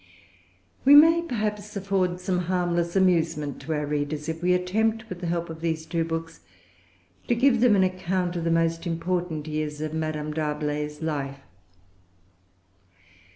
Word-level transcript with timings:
We 0.83 0.95
may, 0.95 1.21
perhaps, 1.21 1.75
afford 1.75 2.19
some 2.19 2.39
harmless 2.45 2.95
amusement 2.95 3.61
to 3.61 3.73
our 3.75 3.85
readers 3.85 4.27
if 4.27 4.41
we 4.41 4.51
attempt, 4.53 5.07
with 5.09 5.19
the 5.21 5.27
help 5.27 5.47
of 5.47 5.61
these 5.61 5.85
two 5.85 6.03
books, 6.03 6.39
to 7.27 7.35
give 7.35 7.59
them 7.61 7.75
an 7.75 7.83
account 7.83 8.35
of 8.35 8.43
the 8.43 8.49
most 8.49 8.87
important 8.87 9.45
years 9.47 9.79
of 9.79 9.93
Madame 9.93 10.33
D'Arblay's 10.33 11.03
life. 11.03 11.41